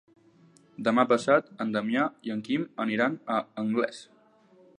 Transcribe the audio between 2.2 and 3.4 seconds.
i en Quim aniran